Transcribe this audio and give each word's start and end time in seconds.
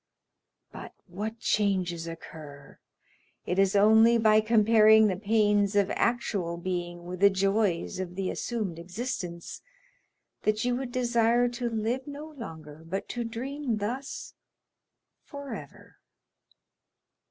But 0.71 0.95
what 1.05 1.37
changes 1.37 2.07
occur! 2.07 2.79
It 3.45 3.59
is 3.59 3.75
only 3.75 4.17
by 4.17 4.41
comparing 4.41 5.05
the 5.05 5.15
pains 5.15 5.75
of 5.75 5.91
actual 5.91 6.57
being 6.57 7.05
with 7.05 7.19
the 7.19 7.29
joys 7.29 7.99
of 7.99 8.15
the 8.15 8.31
assumed 8.31 8.79
existence, 8.79 9.61
that 10.41 10.65
you 10.65 10.75
would 10.75 10.91
desire 10.91 11.47
to 11.49 11.69
live 11.69 12.07
no 12.07 12.31
longer, 12.31 12.83
but 12.83 13.07
to 13.09 13.23
dream 13.23 13.77
thus 13.77 14.33
forever. 15.23 15.97